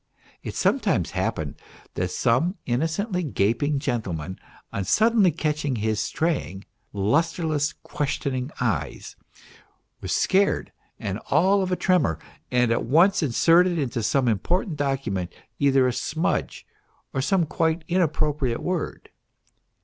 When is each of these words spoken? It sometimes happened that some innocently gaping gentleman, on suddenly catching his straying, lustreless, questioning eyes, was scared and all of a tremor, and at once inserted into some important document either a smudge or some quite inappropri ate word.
It 0.41 0.55
sometimes 0.55 1.11
happened 1.11 1.61
that 1.93 2.09
some 2.09 2.55
innocently 2.65 3.21
gaping 3.21 3.77
gentleman, 3.77 4.39
on 4.73 4.83
suddenly 4.85 5.31
catching 5.31 5.75
his 5.75 5.99
straying, 5.99 6.65
lustreless, 6.91 7.75
questioning 7.83 8.49
eyes, 8.59 9.15
was 10.01 10.11
scared 10.11 10.71
and 10.99 11.19
all 11.29 11.61
of 11.61 11.71
a 11.71 11.75
tremor, 11.75 12.17
and 12.49 12.71
at 12.71 12.83
once 12.83 13.21
inserted 13.21 13.77
into 13.77 14.01
some 14.01 14.27
important 14.27 14.75
document 14.75 15.33
either 15.59 15.87
a 15.87 15.93
smudge 15.93 16.65
or 17.13 17.21
some 17.21 17.45
quite 17.45 17.85
inappropri 17.87 18.49
ate 18.53 18.63
word. 18.63 19.11